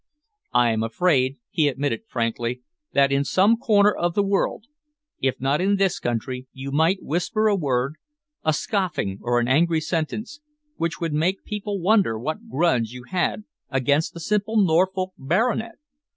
[0.55, 2.61] "I am afraid," he admitted frankly,
[2.93, 4.65] "that in some corner of the world,
[5.19, 7.97] if not in this country, you might whisper a word,
[8.43, 10.41] a scoffing or an angry sentence,
[10.75, 15.75] which would make people wonder what grudge you had against a simple Norfolk baronet.